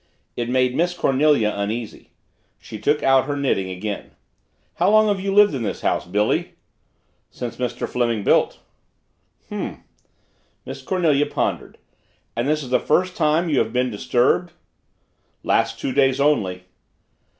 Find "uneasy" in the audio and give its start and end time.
1.55-2.09